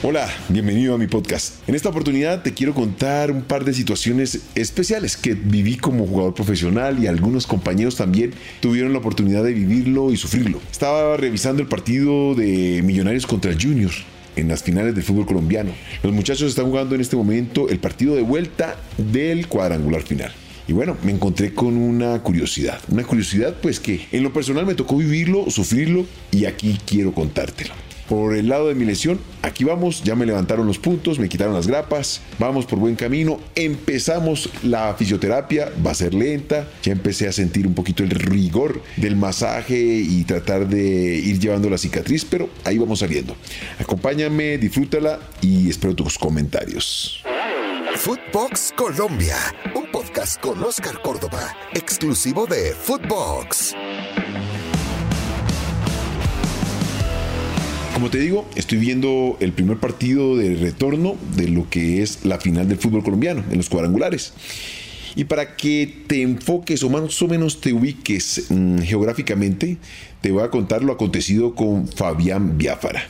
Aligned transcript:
Hola, 0.00 0.32
bienvenido 0.48 0.94
a 0.94 0.98
mi 0.98 1.08
podcast. 1.08 1.68
En 1.68 1.74
esta 1.74 1.88
oportunidad 1.88 2.44
te 2.44 2.54
quiero 2.54 2.72
contar 2.72 3.32
un 3.32 3.42
par 3.42 3.64
de 3.64 3.74
situaciones 3.74 4.42
especiales 4.54 5.16
que 5.16 5.34
viví 5.34 5.76
como 5.76 6.06
jugador 6.06 6.34
profesional 6.34 7.02
y 7.02 7.08
algunos 7.08 7.48
compañeros 7.48 7.96
también 7.96 8.32
tuvieron 8.60 8.92
la 8.92 9.00
oportunidad 9.00 9.42
de 9.42 9.52
vivirlo 9.52 10.12
y 10.12 10.16
sufrirlo. 10.16 10.60
Estaba 10.70 11.16
revisando 11.16 11.62
el 11.62 11.68
partido 11.68 12.36
de 12.36 12.80
Millonarios 12.84 13.26
contra 13.26 13.50
el 13.50 13.60
Junior 13.60 13.90
en 14.36 14.46
las 14.46 14.62
finales 14.62 14.94
del 14.94 15.02
fútbol 15.02 15.26
colombiano. 15.26 15.72
Los 16.04 16.12
muchachos 16.12 16.48
están 16.48 16.66
jugando 16.66 16.94
en 16.94 17.00
este 17.00 17.16
momento 17.16 17.68
el 17.68 17.80
partido 17.80 18.14
de 18.14 18.22
vuelta 18.22 18.76
del 18.98 19.48
cuadrangular 19.48 20.02
final. 20.02 20.30
Y 20.68 20.74
bueno, 20.74 20.96
me 21.02 21.10
encontré 21.10 21.54
con 21.54 21.76
una 21.76 22.22
curiosidad. 22.22 22.78
Una 22.88 23.02
curiosidad 23.02 23.56
pues 23.60 23.80
que 23.80 24.06
en 24.12 24.22
lo 24.22 24.32
personal 24.32 24.64
me 24.64 24.76
tocó 24.76 24.96
vivirlo, 24.96 25.50
sufrirlo 25.50 26.06
y 26.30 26.44
aquí 26.44 26.78
quiero 26.86 27.12
contártelo 27.12 27.87
por 28.08 28.34
el 28.34 28.48
lado 28.48 28.68
de 28.68 28.74
mi 28.74 28.84
lesión, 28.84 29.20
aquí 29.42 29.64
vamos, 29.64 30.02
ya 30.02 30.14
me 30.14 30.26
levantaron 30.26 30.66
los 30.66 30.78
puntos, 30.78 31.18
me 31.18 31.28
quitaron 31.28 31.54
las 31.54 31.66
grapas, 31.66 32.22
vamos 32.38 32.66
por 32.66 32.78
buen 32.78 32.96
camino, 32.96 33.38
empezamos 33.54 34.50
la 34.62 34.94
fisioterapia, 34.94 35.70
va 35.86 35.90
a 35.90 35.94
ser 35.94 36.14
lenta, 36.14 36.68
ya 36.82 36.92
empecé 36.92 37.28
a 37.28 37.32
sentir 37.32 37.66
un 37.66 37.74
poquito 37.74 38.02
el 38.02 38.10
rigor 38.10 38.82
del 38.96 39.16
masaje 39.16 39.78
y 39.78 40.24
tratar 40.24 40.68
de 40.68 40.80
ir 41.16 41.38
llevando 41.38 41.68
la 41.68 41.78
cicatriz, 41.78 42.24
pero 42.24 42.48
ahí 42.64 42.78
vamos 42.78 43.00
saliendo. 43.00 43.36
Acompáñame, 43.78 44.58
disfrútala 44.58 45.20
y 45.42 45.68
espero 45.68 45.94
tus 45.94 46.18
comentarios. 46.18 47.22
Footbox 47.96 48.72
Colombia, 48.76 49.36
un 49.74 49.90
podcast 49.90 50.40
con 50.40 50.62
Oscar 50.62 51.02
Córdoba, 51.02 51.56
exclusivo 51.74 52.46
de 52.46 52.72
Footbox. 52.72 53.74
Como 57.98 58.10
te 58.10 58.20
digo, 58.20 58.46
estoy 58.54 58.78
viendo 58.78 59.36
el 59.40 59.52
primer 59.52 59.78
partido 59.78 60.36
de 60.36 60.54
retorno 60.54 61.16
de 61.34 61.48
lo 61.48 61.68
que 61.68 62.00
es 62.00 62.24
la 62.24 62.38
final 62.38 62.68
del 62.68 62.78
fútbol 62.78 63.02
colombiano, 63.02 63.42
en 63.50 63.56
los 63.56 63.68
cuadrangulares. 63.68 64.34
Y 65.16 65.24
para 65.24 65.56
que 65.56 66.04
te 66.06 66.22
enfoques 66.22 66.84
o 66.84 66.90
más 66.90 67.20
o 67.20 67.26
menos 67.26 67.60
te 67.60 67.72
ubiques 67.72 68.44
mm, 68.50 68.82
geográficamente, 68.82 69.78
te 70.20 70.30
voy 70.30 70.44
a 70.44 70.50
contar 70.50 70.84
lo 70.84 70.92
acontecido 70.92 71.56
con 71.56 71.88
Fabián 71.88 72.56
Biafara, 72.56 73.02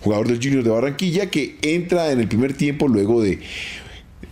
jugador 0.00 0.28
del 0.28 0.36
Junior 0.36 0.62
de 0.62 0.70
Barranquilla, 0.70 1.28
que 1.28 1.56
entra 1.62 2.12
en 2.12 2.20
el 2.20 2.28
primer 2.28 2.54
tiempo 2.54 2.86
luego 2.86 3.20
de, 3.20 3.40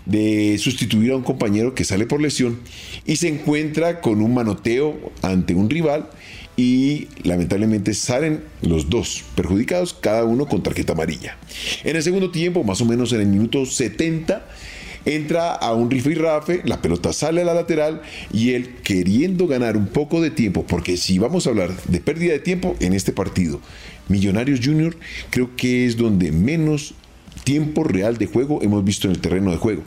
de 0.07 0.57
sustituir 0.59 1.11
a 1.11 1.17
un 1.17 1.25
compañero 1.25 1.75
que 1.75 1.83
sale 1.83 2.07
por 2.07 2.21
lesión 2.21 2.61
y 3.05 3.17
se 3.17 3.27
encuentra 3.27 4.01
con 4.01 4.23
un 4.23 4.33
manoteo 4.33 5.13
ante 5.23 5.57
un 5.57 5.69
rival 5.69 6.09
y 6.57 7.09
lamentablemente 7.23 7.95
salen 7.95 8.43
los 8.63 8.89
dos 8.89 9.25
perjudicados, 9.35 9.95
cada 9.95 10.25
uno 10.25 10.47
con 10.47 10.63
tarjeta 10.63 10.93
amarilla. 10.93 11.37
En 11.83 11.97
el 11.97 12.03
segundo 12.03 12.31
tiempo, 12.31 12.63
más 12.63 12.81
o 12.81 12.85
menos 12.85 13.13
en 13.13 13.21
el 13.21 13.27
minuto 13.27 13.67
70, 13.67 14.47
entra 15.05 15.53
a 15.53 15.75
un 15.75 15.91
rife 15.91 16.11
y 16.11 16.15
rafe, 16.15 16.63
la 16.65 16.81
pelota 16.81 17.13
sale 17.13 17.43
a 17.43 17.45
la 17.45 17.55
lateral 17.55 18.03
y 18.33 18.53
él 18.53 18.77
queriendo 18.83 19.47
ganar 19.47 19.77
un 19.77 19.89
poco 19.89 20.21
de 20.21 20.31
tiempo, 20.31 20.65
porque 20.67 20.97
si 20.97 21.19
vamos 21.19 21.47
a 21.47 21.51
hablar 21.51 21.75
de 21.85 22.01
pérdida 22.01 22.33
de 22.33 22.39
tiempo 22.39 22.77
en 22.81 22.93
este 22.93 23.13
partido, 23.13 23.61
Millonarios 24.09 24.61
Junior 24.63 24.97
creo 25.31 25.57
que 25.57 25.87
es 25.87 25.97
donde 25.97 26.31
menos 26.31 26.95
tiempo 27.45 27.85
real 27.85 28.17
de 28.17 28.27
juego 28.27 28.61
hemos 28.63 28.85
visto 28.85 29.09
en 29.09 29.15
el 29.15 29.21
terreno 29.21 29.51
de 29.51 29.57
juego. 29.57 29.83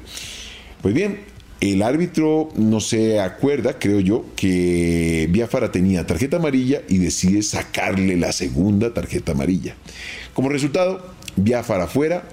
Pues 0.82 0.94
bien, 0.94 1.20
el 1.60 1.82
árbitro 1.82 2.50
no 2.56 2.80
se 2.80 3.20
acuerda, 3.20 3.80
creo 3.80 4.00
yo, 4.00 4.26
que 4.36 5.28
Biafara 5.32 5.72
tenía 5.72 6.06
tarjeta 6.06 6.38
amarilla 6.38 6.82
y 6.88 7.00
decide 7.00 7.42
sacarle 7.42 8.16
la 8.18 8.32
segunda 8.32 8.94
tarjeta 8.94 9.32
amarilla. 9.32 9.76
Como 10.34 10.50
resultado, 10.50 11.16
Biafara 11.36 11.88
fuera. 11.88 12.28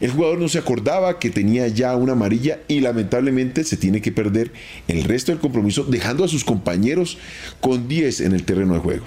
El 0.00 0.10
jugador 0.10 0.38
no 0.38 0.48
se 0.48 0.58
acordaba 0.58 1.18
que 1.18 1.30
tenía 1.30 1.66
ya 1.68 1.96
una 1.96 2.12
amarilla 2.12 2.60
y 2.68 2.80
lamentablemente 2.80 3.64
se 3.64 3.76
tiene 3.76 4.00
que 4.00 4.12
perder 4.12 4.52
el 4.86 5.04
resto 5.04 5.32
del 5.32 5.40
compromiso 5.40 5.84
dejando 5.84 6.24
a 6.24 6.28
sus 6.28 6.44
compañeros 6.44 7.18
con 7.60 7.88
10 7.88 8.20
en 8.20 8.32
el 8.32 8.44
terreno 8.44 8.74
de 8.74 8.80
juego. 8.80 9.06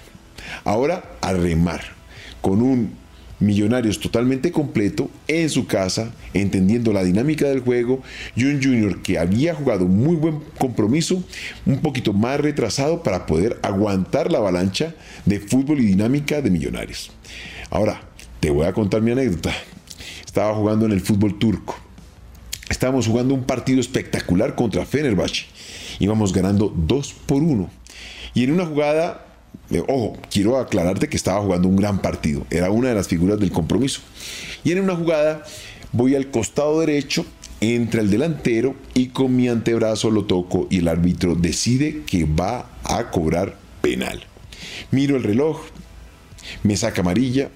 Ahora 0.63 1.17
a 1.21 1.33
remar 1.33 1.81
con 2.41 2.61
un 2.61 3.02
Millonarios 3.43 3.99
totalmente 3.99 4.51
completo 4.51 5.09
en 5.27 5.49
su 5.49 5.67
casa, 5.67 6.11
entendiendo 6.33 6.93
la 6.93 7.03
dinámica 7.03 7.47
del 7.47 7.59
juego, 7.59 8.01
y 8.35 8.45
un 8.45 8.63
Junior 8.63 9.01
que 9.01 9.19
había 9.19 9.53
jugado 9.53 9.85
muy 9.85 10.15
buen 10.15 10.39
compromiso, 10.57 11.23
un 11.65 11.79
poquito 11.79 12.13
más 12.13 12.39
retrasado 12.39 13.03
para 13.03 13.25
poder 13.25 13.59
aguantar 13.61 14.31
la 14.31 14.37
avalancha 14.37 14.95
de 15.25 15.39
fútbol 15.39 15.79
y 15.81 15.85
dinámica 15.85 16.41
de 16.41 16.49
Millonarios. 16.49 17.11
Ahora, 17.69 18.01
te 18.39 18.49
voy 18.49 18.65
a 18.65 18.73
contar 18.73 19.01
mi 19.01 19.11
anécdota. 19.11 19.51
Estaba 20.25 20.53
jugando 20.55 20.85
en 20.85 20.93
el 20.93 21.01
fútbol 21.01 21.37
turco. 21.37 21.75
Estábamos 22.69 23.07
jugando 23.07 23.33
un 23.33 23.43
partido 23.43 23.79
espectacular 23.79 24.55
contra 24.55 24.85
Fenerbahce. 24.85 25.45
Íbamos 25.99 26.33
ganando 26.33 26.73
2 26.75 27.13
por 27.25 27.43
1. 27.43 27.69
Y 28.33 28.45
en 28.45 28.51
una 28.51 28.65
jugada 28.65 29.32
ojo, 29.87 30.17
quiero 30.31 30.57
aclararte 30.57 31.09
que 31.09 31.17
estaba 31.17 31.41
jugando 31.41 31.67
un 31.67 31.75
gran 31.75 32.01
partido. 32.01 32.45
Era 32.49 32.71
una 32.71 32.89
de 32.89 32.95
las 32.95 33.07
figuras 33.07 33.39
del 33.39 33.51
compromiso. 33.51 34.01
Y 34.63 34.71
en 34.71 34.81
una 34.81 34.95
jugada 34.95 35.43
voy 35.91 36.15
al 36.15 36.29
costado 36.31 36.79
derecho, 36.79 37.25
entra 37.61 38.01
el 38.01 38.09
delantero 38.09 38.75
y 38.93 39.07
con 39.07 39.35
mi 39.35 39.47
antebrazo 39.47 40.11
lo 40.11 40.25
toco 40.25 40.67
y 40.69 40.79
el 40.79 40.87
árbitro 40.87 41.35
decide 41.35 42.01
que 42.05 42.25
va 42.25 42.69
a 42.83 43.11
cobrar 43.11 43.57
penal. 43.81 44.23
Miro 44.91 45.15
el 45.15 45.23
reloj, 45.23 45.61
me 46.63 46.75
saca 46.77 47.01
amarilla 47.01 47.49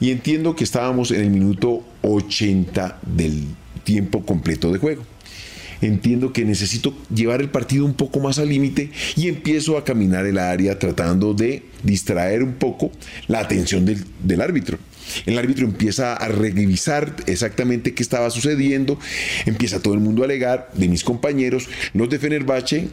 y 0.00 0.10
entiendo 0.10 0.56
que 0.56 0.64
estábamos 0.64 1.10
en 1.10 1.20
el 1.20 1.30
minuto 1.30 1.84
80 2.02 3.00
del 3.02 3.46
tiempo 3.84 4.24
completo 4.24 4.72
de 4.72 4.78
juego 4.78 5.04
entiendo 5.82 6.32
que 6.32 6.44
necesito 6.44 6.96
llevar 7.14 7.40
el 7.40 7.50
partido 7.50 7.84
un 7.84 7.94
poco 7.94 8.20
más 8.20 8.38
al 8.38 8.48
límite 8.48 8.90
y 9.16 9.28
empiezo 9.28 9.76
a 9.76 9.84
caminar 9.84 10.26
el 10.26 10.38
área 10.38 10.78
tratando 10.78 11.34
de 11.34 11.64
distraer 11.82 12.42
un 12.42 12.54
poco 12.54 12.90
la 13.28 13.40
atención 13.40 13.84
del, 13.84 14.40
árbitro. 14.40 14.78
El 15.26 15.38
árbitro 15.38 15.66
empieza 15.66 16.14
a 16.14 16.28
revisar 16.28 17.16
exactamente 17.26 17.94
qué 17.94 18.02
estaba 18.02 18.30
sucediendo, 18.30 18.98
empieza 19.44 19.82
todo 19.82 19.94
el 19.94 20.00
mundo 20.00 20.22
a 20.22 20.26
alegar 20.26 20.70
de 20.74 20.88
mis 20.88 21.04
compañeros, 21.04 21.68
los 21.92 22.08
de 22.08 22.18
Fenerbahce, 22.18 22.88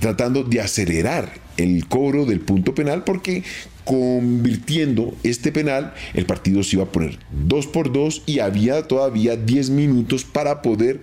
tratando 0.00 0.44
de 0.44 0.60
acelerar 0.60 1.32
el 1.56 1.86
cobro 1.88 2.24
del 2.24 2.40
punto 2.40 2.74
penal 2.74 3.02
porque 3.04 3.42
convirtiendo 3.88 5.16
este 5.22 5.50
penal, 5.50 5.94
el 6.12 6.26
partido 6.26 6.62
se 6.62 6.76
iba 6.76 6.84
a 6.84 6.92
poner 6.92 7.18
2 7.30 7.68
por 7.68 7.90
2 7.90 8.24
y 8.26 8.40
había 8.40 8.82
todavía 8.86 9.34
10 9.34 9.70
minutos 9.70 10.24
para 10.24 10.60
poder 10.60 11.00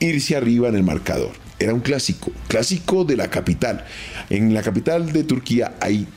irse 0.00 0.34
arriba 0.34 0.68
en 0.68 0.74
el 0.74 0.82
marcador. 0.82 1.30
Era 1.60 1.72
un 1.72 1.78
clásico, 1.78 2.32
clásico 2.48 3.04
de 3.04 3.16
la 3.16 3.30
capital. 3.30 3.84
En 4.30 4.52
la 4.52 4.62
capital 4.62 5.12
de 5.12 5.22
Turquía 5.22 5.76
hay 5.80 6.08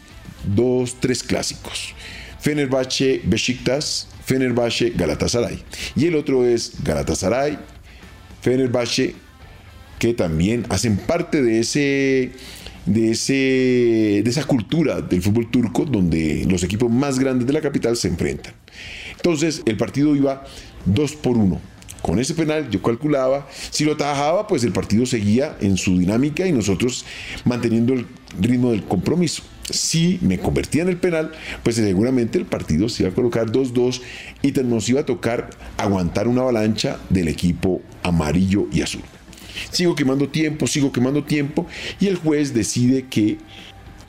dos, 0.44 0.95
tres 1.00 1.22
clásicos. 1.22 1.94
Fenerbahce, 2.39 3.22
Besiktas, 3.23 4.07
Fenerbahce, 4.25 4.94
Galatasaray. 4.95 5.63
Y 5.95 6.07
el 6.07 6.16
otro 6.16 6.47
es 6.47 6.83
Galatasaray, 6.83 7.59
Fenerbahce, 8.41 9.13
que 10.00 10.16
también 10.16 10.66
hacen 10.69 10.97
parte 10.97 11.44
de 11.44 11.59
ese 11.59 12.31
de, 12.88 13.12
ese, 13.12 14.22
de 14.24 14.30
esa 14.30 14.46
cultura 14.46 15.02
del 15.02 15.22
fútbol 15.22 15.52
turco 15.52 15.86
donde 15.86 16.46
los 16.50 16.64
equipos 16.64 16.90
más 16.90 17.20
grandes 17.20 17.46
de 17.46 17.53
la 17.53 17.62
capital 17.62 17.96
se 17.96 18.08
enfrentan. 18.08 18.53
Entonces 19.16 19.62
el 19.66 19.78
partido 19.78 20.16
iba 20.16 20.44
2 20.86 21.16
por 21.18 21.38
1. 21.38 21.62
Con 22.02 22.20
ese 22.20 22.34
penal 22.36 22.70
yo 22.70 22.81
calculaba, 22.81 23.48
si 23.70 23.84
lo 23.84 23.94
atajaba, 23.94 24.48
pues 24.48 24.64
el 24.64 24.72
partido 24.72 25.06
seguía 25.06 25.58
en 25.59 25.78
su 25.78 25.98
dinámica 25.98 26.48
y 26.48 26.52
nosotros 26.52 27.06
manteniendo 27.44 27.94
el 27.94 28.06
ritmo 28.40 28.72
del 28.72 28.84
compromiso. 28.84 29.44
Si 29.69 30.18
me 30.22 30.40
convertía 30.40 30.84
en 30.84 30.90
el 30.90 30.98
penal, 30.98 31.31
pues 31.64 31.75
seguramente 31.75 32.38
el 32.38 32.46
partido 32.46 32.88
se 32.88 33.04
iba 33.04 33.12
a 33.12 33.16
colocar 33.16 33.52
2-2 33.52 34.02
y 34.42 34.52
nos 34.52 34.88
iba 34.88 35.02
a 35.02 35.06
tocar 35.06 35.50
aguantar 35.78 36.28
una 36.30 36.42
avalancha 36.42 36.98
del 37.10 37.28
equipo 37.28 37.81
amarillo 38.04 38.68
y 38.72 38.81
azul. 38.81 39.01
Sigo 39.71 39.95
quemando 39.95 40.30
tiempo, 40.30 40.68
sigo 40.68 40.92
quemando 40.92 41.24
tiempo 41.24 41.65
y 42.00 42.07
el 42.07 42.15
juez 42.15 42.54
decide 42.54 43.06
que 43.09 43.38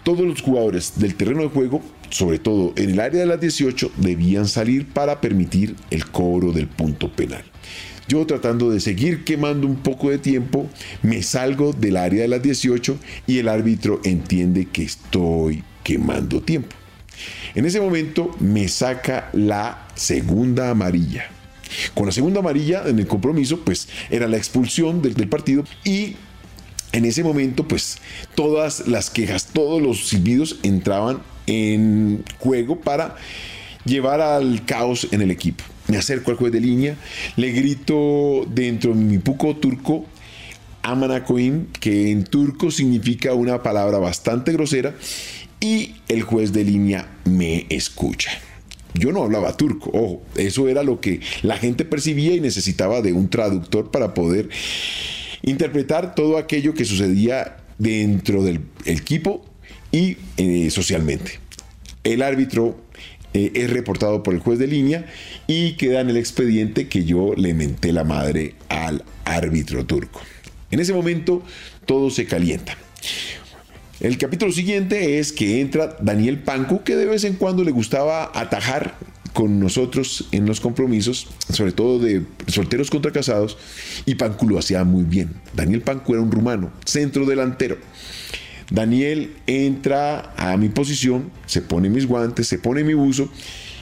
todos 0.02 0.26
los 0.26 0.40
jugadores 0.40 0.92
del 0.96 1.14
terreno 1.14 1.42
de 1.42 1.48
juego, 1.48 1.82
sobre 2.10 2.38
todo 2.38 2.72
en 2.76 2.90
el 2.90 3.00
área 3.00 3.20
de 3.20 3.26
las 3.26 3.40
18, 3.40 3.92
debían 3.98 4.48
salir 4.48 4.86
para 4.86 5.20
permitir 5.20 5.76
el 5.90 6.06
cobro 6.06 6.52
del 6.52 6.66
punto 6.66 7.12
penal. 7.12 7.44
Yo 8.08 8.24
tratando 8.24 8.70
de 8.70 8.80
seguir 8.80 9.24
quemando 9.24 9.66
un 9.66 9.76
poco 9.76 10.08
de 10.08 10.16
tiempo, 10.16 10.66
me 11.02 11.22
salgo 11.22 11.74
del 11.74 11.98
área 11.98 12.22
de 12.22 12.28
las 12.28 12.42
18 12.42 12.98
y 13.26 13.38
el 13.38 13.48
árbitro 13.48 14.00
entiende 14.02 14.64
que 14.64 14.82
estoy 14.82 15.62
quemando 15.82 16.40
tiempo. 16.40 16.74
En 17.54 17.66
ese 17.66 17.80
momento 17.80 18.34
me 18.40 18.66
saca 18.68 19.28
la 19.34 19.88
segunda 19.94 20.70
amarilla. 20.70 21.28
Con 21.94 22.06
la 22.06 22.12
segunda 22.12 22.40
amarilla 22.40 22.82
en 22.86 22.98
el 22.98 23.06
compromiso, 23.06 23.60
pues 23.60 23.88
era 24.10 24.28
la 24.28 24.36
expulsión 24.36 25.02
del, 25.02 25.28
partido 25.28 25.64
y 25.84 26.16
en 26.92 27.04
ese 27.04 27.22
momento, 27.22 27.68
pues 27.68 27.98
todas 28.34 28.88
las 28.88 29.10
quejas, 29.10 29.46
todos 29.52 29.82
los 29.82 30.08
silbidos 30.08 30.56
entraban 30.62 31.20
en 31.46 32.24
juego 32.38 32.80
para 32.80 33.16
llevar 33.84 34.20
al 34.20 34.64
caos 34.64 35.08
en 35.10 35.22
el 35.22 35.30
equipo. 35.30 35.64
me 35.88 35.96
acerco 35.96 36.30
al 36.30 36.36
juez 36.36 36.52
de 36.52 36.60
línea, 36.60 36.96
le 37.36 37.52
grito 37.52 38.46
dentro 38.48 38.94
de 38.94 39.00
mi 39.00 39.18
puco 39.18 39.56
turco, 39.56 40.06
Amanakoim, 40.82 41.66
que 41.80 42.10
en 42.10 42.24
turco 42.24 42.70
significa 42.70 43.34
una 43.34 43.62
palabra 43.62 43.98
bastante 43.98 44.52
grosera, 44.52 44.94
y 45.60 45.96
el 46.08 46.22
juez 46.22 46.52
de 46.52 46.64
línea 46.64 47.08
me 47.24 47.66
escucha. 47.68 48.30
Yo 48.94 49.12
no 49.12 49.22
hablaba 49.22 49.56
turco, 49.56 49.90
ojo, 49.92 50.22
eso 50.36 50.68
era 50.68 50.82
lo 50.82 51.00
que 51.00 51.20
la 51.42 51.56
gente 51.56 51.84
percibía 51.84 52.34
y 52.34 52.40
necesitaba 52.40 53.02
de 53.02 53.12
un 53.12 53.28
traductor 53.28 53.90
para 53.90 54.14
poder 54.14 54.48
interpretar 55.42 56.14
todo 56.14 56.38
aquello 56.38 56.74
que 56.74 56.84
sucedía 56.84 57.58
dentro 57.78 58.42
del 58.42 58.60
equipo 58.86 59.44
y 59.92 60.16
eh, 60.36 60.70
socialmente. 60.70 61.38
El 62.02 62.22
árbitro 62.22 62.76
eh, 63.34 63.52
es 63.54 63.70
reportado 63.70 64.22
por 64.22 64.34
el 64.34 64.40
juez 64.40 64.58
de 64.58 64.66
línea 64.66 65.06
y 65.46 65.72
queda 65.74 66.00
en 66.00 66.10
el 66.10 66.16
expediente 66.16 66.88
que 66.88 67.04
yo 67.04 67.34
le 67.36 67.54
menté 67.54 67.92
la 67.92 68.04
madre 68.04 68.54
al 68.68 69.04
árbitro 69.24 69.84
turco. 69.86 70.20
En 70.70 70.80
ese 70.80 70.92
momento 70.92 71.42
todo 71.86 72.10
se 72.10 72.26
calienta. 72.26 72.76
El 74.00 74.16
capítulo 74.16 74.52
siguiente 74.52 75.18
es 75.18 75.32
que 75.32 75.60
entra 75.60 75.96
Daniel 76.00 76.38
Panku, 76.38 76.84
que 76.84 76.94
de 76.94 77.04
vez 77.04 77.24
en 77.24 77.34
cuando 77.34 77.64
le 77.64 77.72
gustaba 77.72 78.30
atajar 78.32 78.94
con 79.32 79.58
nosotros 79.58 80.28
en 80.30 80.46
los 80.46 80.60
compromisos, 80.60 81.26
sobre 81.52 81.72
todo 81.72 81.98
de 81.98 82.22
solteros 82.46 82.90
contra 82.90 83.10
casados, 83.10 83.58
y 84.06 84.14
Panku 84.14 84.48
lo 84.48 84.56
hacía 84.56 84.84
muy 84.84 85.02
bien. 85.02 85.34
Daniel 85.52 85.80
Panku 85.80 86.12
era 86.12 86.22
un 86.22 86.30
rumano, 86.30 86.70
centro 86.84 87.26
delantero. 87.26 87.76
Daniel 88.70 89.32
entra 89.48 90.32
a 90.36 90.56
mi 90.56 90.68
posición, 90.68 91.32
se 91.46 91.60
pone 91.60 91.90
mis 91.90 92.06
guantes, 92.06 92.46
se 92.46 92.60
pone 92.60 92.84
mi 92.84 92.94
buzo, 92.94 93.28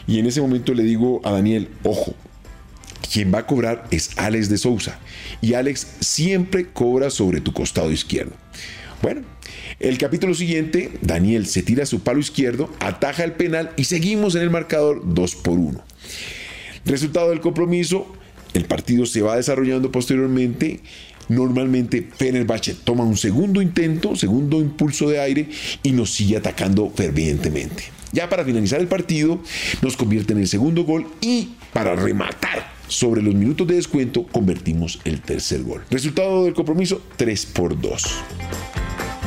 y 0.07 0.19
en 0.19 0.25
ese 0.25 0.41
momento 0.41 0.73
le 0.73 0.85
digo 0.85 1.21
a 1.25 1.33
Daniel, 1.33 1.69
ojo, 1.83 2.15
quien 3.13 3.35
va 3.35 3.41
a 3.41 3.47
cobrar 3.47 3.87
es 3.91 4.17
Alex 4.17 4.49
de 4.49 4.57
Sousa, 4.57 4.99
y 5.43 5.53
Alex 5.53 5.87
siempre 6.01 6.69
cobra 6.73 7.11
sobre 7.11 7.43
tu 7.43 7.53
costado 7.53 7.93
izquierdo. 7.93 8.33
Bueno, 9.07 9.21
el 9.79 9.99
capítulo 9.99 10.35
siguiente, 10.35 10.91
Daniel 11.01 11.47
se 11.47 11.63
tira 11.63 11.87
su 11.87 12.01
palo 12.01 12.19
izquierdo, 12.19 12.69
ataja 12.81 13.23
el 13.23 13.35
penal 13.35 13.71
y 13.77 13.85
seguimos 13.85 14.35
en 14.35 14.43
el 14.43 14.51
marcador 14.51 15.01
2 15.05 15.37
por 15.37 15.61
1. 15.61 15.81
Resultado 16.85 17.31
del 17.31 17.41
compromiso, 17.41 18.13
el 18.53 18.65
partido 18.65 19.07
se 19.07 19.23
va 19.23 19.37
desarrollando 19.37 19.93
posteriormente. 19.93 20.81
Normalmente 21.29 22.09
Fenerbahce 22.17 22.75
toma 22.75 23.05
un 23.05 23.17
segundo 23.17 23.63
intento, 23.63 24.17
segundo 24.17 24.59
impulso 24.59 25.09
de 25.09 25.21
aire 25.21 25.51
y 25.85 25.93
nos 25.93 26.11
sigue 26.13 26.39
atacando 26.39 26.91
fervientemente. 26.91 27.85
Ya 28.11 28.29
para 28.29 28.45
finalizar 28.45 28.81
el 28.81 28.89
partido, 28.89 29.41
nos 29.83 29.97
convierte 29.97 30.33
en 30.33 30.41
el 30.41 30.49
segundo 30.49 30.83
gol 30.83 31.07
y 31.21 31.51
para 31.73 31.95
rematar 31.95 32.73
sobre 32.89 33.23
los 33.23 33.37
minutos 33.37 33.69
de 33.69 33.77
descuento 33.77 34.27
convertimos 34.27 34.99
el 35.05 35.21
tercer 35.21 35.63
gol. 35.63 35.85
Resultado 35.93 36.45
del 36.45 36.55
compromiso 36.55 37.01
3 37.17 37.47
por 37.47 37.81
2. 37.81 38.03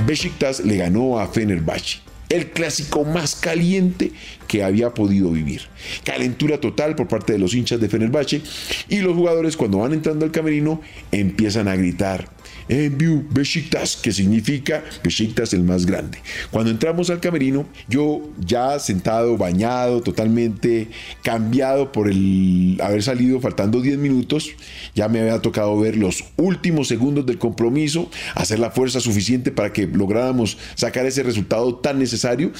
Besiktas 0.05 0.61
le 0.61 0.77
ganó 0.77 1.19
a 1.19 1.27
Fenerbahce 1.27 1.99
el 2.29 2.51
clásico 2.51 3.03
más 3.03 3.35
caliente 3.35 4.11
que 4.47 4.63
había 4.63 4.93
podido 4.93 5.31
vivir. 5.31 5.63
Calentura 6.03 6.59
total 6.59 6.95
por 6.95 7.07
parte 7.07 7.33
de 7.33 7.39
los 7.39 7.55
hinchas 7.55 7.79
de 7.79 7.89
Fenerbahce 7.89 8.41
y 8.87 8.99
los 8.99 9.15
jugadores 9.15 9.57
cuando 9.57 9.79
van 9.79 9.93
entrando 9.93 10.25
al 10.25 10.31
camerino 10.31 10.81
empiezan 11.11 11.67
a 11.67 11.75
gritar 11.75 12.29
en 12.69 12.97
View 12.97 13.25
Besiktas, 13.29 13.97
que 13.97 14.11
significa 14.11 14.83
Besiktas 15.03 15.53
el 15.53 15.63
más 15.63 15.85
grande. 15.85 16.19
Cuando 16.51 16.71
entramos 16.71 17.09
al 17.09 17.19
camerino, 17.19 17.65
yo 17.87 18.21
ya 18.39 18.79
sentado, 18.79 19.37
bañado, 19.37 20.01
totalmente 20.01 20.87
cambiado 21.23 21.91
por 21.91 22.09
el 22.09 22.79
haber 22.81 23.03
salido 23.03 23.41
faltando 23.41 23.81
10 23.81 23.97
minutos, 23.97 24.51
ya 24.95 25.09
me 25.09 25.19
había 25.19 25.39
tocado 25.39 25.77
ver 25.79 25.97
los 25.97 26.23
últimos 26.37 26.87
segundos 26.87 27.25
del 27.25 27.39
compromiso, 27.39 28.09
hacer 28.35 28.59
la 28.59 28.71
fuerza 28.71 28.99
suficiente 28.99 29.51
para 29.51 29.73
que 29.73 29.87
lográramos 29.87 30.57
sacar 30.75 31.05
ese 31.05 31.23
resultado 31.23 31.75
tan 31.75 31.99
necesario. 31.99 32.51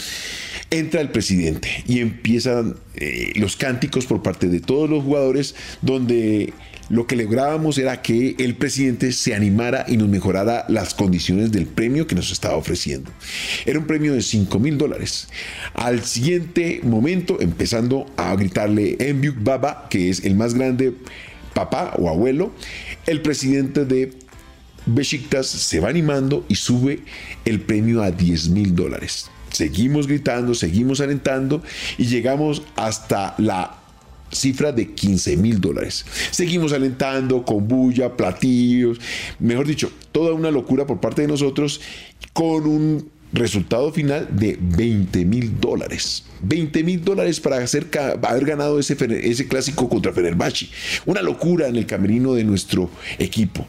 Entra 0.72 1.02
el 1.02 1.10
presidente 1.10 1.84
y 1.88 2.00
empiezan 2.00 2.76
eh, 2.96 3.34
los 3.36 3.56
cánticos 3.56 4.06
por 4.06 4.24
parte 4.24 4.48
de 4.48 4.60
todos 4.60 4.90
los 4.90 5.04
jugadores 5.04 5.56
donde 5.82 6.54
lo 6.90 7.06
que 7.06 7.16
lográbamos 7.16 7.78
era 7.78 8.02
que 8.02 8.36
el 8.40 8.56
presidente 8.56 9.12
se 9.12 9.36
animara 9.36 9.86
y 9.88 9.98
nos 9.98 10.10
mejorara 10.10 10.66
las 10.70 10.94
condiciones 10.94 11.52
del 11.52 11.68
premio 11.68 12.08
que 12.08 12.16
nos 12.16 12.32
estaba 12.32 12.56
ofreciendo. 12.56 13.12
Era 13.66 13.80
un 13.80 13.86
premio 13.86 14.14
de 14.14 14.22
5 14.22 14.60
mil 14.60 14.78
dólares. 14.78 15.30
Al 15.76 16.04
siguiente 16.04 16.82
momento, 16.84 17.40
empezando 17.42 18.08
a 18.18 18.36
gritarle 18.36 18.98
Enbyuk 19.00 19.44
Baba, 19.44 19.88
que 19.90 20.10
es 20.10 20.26
el 20.26 20.36
más 20.36 20.56
grande 20.56 20.94
papá 21.54 21.94
o 21.98 22.10
abuelo, 22.10 22.52
el 23.06 23.22
presidente 23.22 23.86
de 23.86 24.14
Besiktas 24.86 25.48
se 25.48 25.80
va 25.80 25.90
animando 25.90 26.46
y 26.48 26.56
sube 26.56 27.00
el 27.46 27.62
premio 27.62 28.02
a 28.02 28.12
10 28.12 28.50
mil 28.50 28.76
dólares. 28.76 29.30
Seguimos 29.52 30.08
gritando, 30.08 30.54
seguimos 30.54 31.02
alentando 31.02 31.62
y 31.98 32.06
llegamos 32.06 32.64
hasta 32.76 33.36
la 33.38 33.80
cifra 34.32 34.72
de 34.72 34.94
15 34.94 35.38
mil 35.38 35.60
dólares. 35.60 36.06
Seguimos 36.32 36.74
alentando 36.74 37.44
con 37.44 37.68
bulla, 37.68 38.16
platillos, 38.16 39.00
mejor 39.40 39.68
dicho, 39.68 39.92
toda 40.12 40.34
una 40.34 40.52
locura 40.52 40.86
por 40.86 41.00
parte 41.00 41.22
de 41.24 41.28
nosotros 41.28 41.82
con 42.34 42.68
un 42.68 43.19
resultado 43.32 43.92
final 43.92 44.28
de 44.32 44.58
20 44.60 45.26
mil 45.26 45.60
dólares. 45.60 46.24
20 46.42 46.84
mil 46.84 47.04
dólares 47.04 47.40
para 47.40 47.58
hacer, 47.58 47.88
haber 48.24 48.46
ganado 48.46 48.80
ese, 48.80 48.96
ese 49.24 49.48
clásico 49.48 49.90
contra 49.90 50.14
Fenerbahce. 50.14 50.68
Una 51.06 51.22
locura 51.22 51.68
en 51.68 51.76
el 51.76 51.86
camerino 51.86 52.34
de 52.34 52.44
nuestro 52.44 52.90
equipo. 53.18 53.68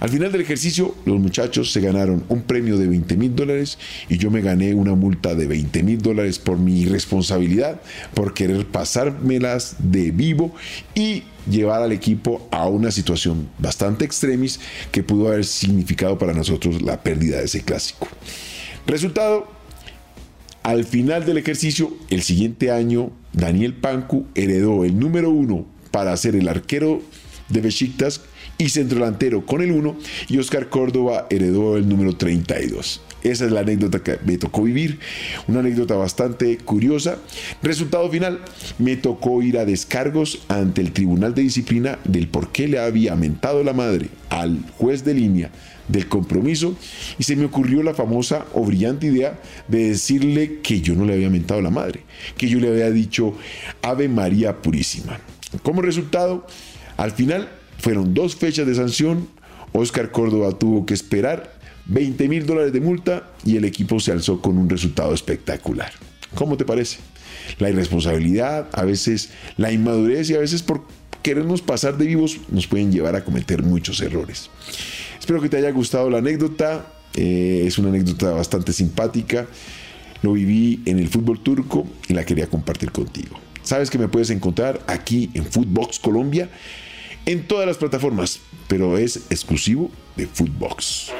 Al 0.00 0.08
final 0.08 0.32
del 0.32 0.40
ejercicio, 0.40 0.94
los 1.04 1.18
muchachos 1.18 1.72
se 1.72 1.80
ganaron 1.80 2.24
un 2.28 2.42
premio 2.42 2.78
de 2.78 2.86
20 2.86 3.16
mil 3.16 3.34
dólares 3.34 3.78
y 4.08 4.18
yo 4.18 4.30
me 4.30 4.40
gané 4.40 4.74
una 4.74 4.94
multa 4.94 5.34
de 5.34 5.46
20 5.46 5.82
mil 5.82 5.98
dólares 6.00 6.38
por 6.38 6.58
mi 6.58 6.80
irresponsabilidad, 6.80 7.80
por 8.14 8.34
querer 8.34 8.66
pasármelas 8.66 9.76
de 9.78 10.10
vivo 10.10 10.54
y 10.94 11.24
llevar 11.50 11.82
al 11.82 11.92
equipo 11.92 12.46
a 12.52 12.68
una 12.68 12.90
situación 12.90 13.48
bastante 13.58 14.04
extremis 14.04 14.60
que 14.90 15.02
pudo 15.02 15.28
haber 15.28 15.44
significado 15.44 16.18
para 16.18 16.32
nosotros 16.32 16.82
la 16.82 17.02
pérdida 17.02 17.38
de 17.38 17.44
ese 17.44 17.62
clásico. 17.62 18.08
Resultado, 18.86 19.48
al 20.62 20.84
final 20.84 21.24
del 21.24 21.38
ejercicio, 21.38 21.96
el 22.10 22.22
siguiente 22.22 22.70
año, 22.70 23.10
Daniel 23.32 23.74
Panku 23.74 24.26
heredó 24.34 24.84
el 24.84 24.98
número 24.98 25.30
uno 25.30 25.66
para 25.90 26.16
ser 26.16 26.36
el 26.36 26.48
arquero 26.48 27.00
de 27.48 27.60
Besiktas 27.60 28.22
y 28.62 28.68
centrodelantero 28.68 29.44
con 29.44 29.60
el 29.60 29.72
1 29.72 29.96
y 30.28 30.38
Oscar 30.38 30.68
Córdoba 30.68 31.26
heredó 31.30 31.76
el 31.76 31.88
número 31.88 32.16
32. 32.16 33.00
Esa 33.22 33.44
es 33.44 33.52
la 33.52 33.60
anécdota 33.60 34.02
que 34.02 34.18
me 34.24 34.36
tocó 34.36 34.62
vivir, 34.62 34.98
una 35.46 35.60
anécdota 35.60 35.94
bastante 35.94 36.58
curiosa. 36.58 37.18
Resultado 37.62 38.08
final, 38.10 38.40
me 38.78 38.96
tocó 38.96 39.42
ir 39.42 39.58
a 39.58 39.64
descargos 39.64 40.40
ante 40.48 40.80
el 40.80 40.92
Tribunal 40.92 41.34
de 41.34 41.42
Disciplina 41.42 41.98
del 42.04 42.28
por 42.28 42.50
qué 42.50 42.66
le 42.66 42.78
había 42.78 43.14
mentado 43.14 43.62
la 43.62 43.72
madre 43.72 44.08
al 44.28 44.58
juez 44.78 45.04
de 45.04 45.14
línea 45.14 45.50
del 45.88 46.08
compromiso 46.08 46.76
y 47.18 47.24
se 47.24 47.36
me 47.36 47.44
ocurrió 47.44 47.82
la 47.82 47.94
famosa 47.94 48.46
o 48.54 48.64
brillante 48.64 49.06
idea 49.06 49.38
de 49.68 49.88
decirle 49.88 50.60
que 50.62 50.80
yo 50.80 50.94
no 50.94 51.04
le 51.04 51.14
había 51.14 51.30
mentado 51.30 51.60
la 51.60 51.70
madre, 51.70 52.00
que 52.36 52.48
yo 52.48 52.58
le 52.58 52.68
había 52.68 52.90
dicho 52.90 53.34
Ave 53.82 54.08
María 54.08 54.62
Purísima. 54.62 55.20
Como 55.62 55.82
resultado, 55.82 56.46
al 56.96 57.12
final 57.12 57.48
fueron 57.82 58.14
dos 58.14 58.36
fechas 58.36 58.64
de 58.64 58.76
sanción, 58.76 59.28
Oscar 59.72 60.12
Córdoba 60.12 60.56
tuvo 60.56 60.86
que 60.86 60.94
esperar 60.94 61.52
20 61.86 62.28
mil 62.28 62.46
dólares 62.46 62.72
de 62.72 62.80
multa 62.80 63.30
y 63.44 63.56
el 63.56 63.64
equipo 63.64 63.98
se 63.98 64.12
alzó 64.12 64.40
con 64.40 64.56
un 64.56 64.70
resultado 64.70 65.12
espectacular. 65.12 65.90
¿Cómo 66.36 66.56
te 66.56 66.64
parece? 66.64 66.98
La 67.58 67.70
irresponsabilidad, 67.70 68.68
a 68.72 68.84
veces 68.84 69.30
la 69.56 69.72
inmadurez 69.72 70.30
y 70.30 70.36
a 70.36 70.38
veces 70.38 70.62
por 70.62 70.84
querernos 71.22 71.60
pasar 71.60 71.98
de 71.98 72.06
vivos 72.06 72.38
nos 72.50 72.68
pueden 72.68 72.92
llevar 72.92 73.16
a 73.16 73.24
cometer 73.24 73.64
muchos 73.64 74.00
errores. 74.00 74.48
Espero 75.18 75.42
que 75.42 75.48
te 75.48 75.56
haya 75.56 75.72
gustado 75.72 76.08
la 76.08 76.18
anécdota. 76.18 76.86
Eh, 77.14 77.64
es 77.66 77.78
una 77.78 77.88
anécdota 77.88 78.30
bastante 78.30 78.72
simpática. 78.72 79.48
Lo 80.22 80.34
viví 80.34 80.82
en 80.86 81.00
el 81.00 81.08
fútbol 81.08 81.40
turco 81.40 81.84
y 82.08 82.14
la 82.14 82.24
quería 82.24 82.46
compartir 82.46 82.92
contigo. 82.92 83.40
Sabes 83.64 83.90
que 83.90 83.98
me 83.98 84.06
puedes 84.06 84.30
encontrar 84.30 84.80
aquí 84.86 85.30
en 85.34 85.44
Footbox 85.44 85.98
Colombia 85.98 86.48
en 87.26 87.46
todas 87.46 87.66
las 87.66 87.76
plataformas, 87.76 88.40
pero 88.68 88.98
es 88.98 89.16
exclusivo 89.30 89.90
de 90.16 90.26
Footbox. 90.26 91.10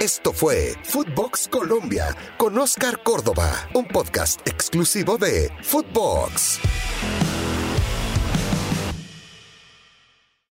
Esto 0.00 0.32
fue 0.32 0.74
Footbox 0.84 1.48
Colombia 1.48 2.16
con 2.36 2.56
Oscar 2.58 3.02
Córdoba, 3.02 3.68
un 3.74 3.86
podcast 3.86 4.46
exclusivo 4.46 5.18
de 5.18 5.50
Footbox. 5.62 6.60